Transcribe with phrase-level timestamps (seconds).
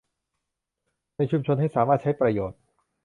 [1.15, 2.59] ในชุมชนให้สามารถใช้ประโยชน์